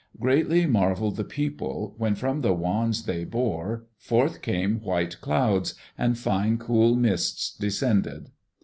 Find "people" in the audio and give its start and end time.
1.23-1.93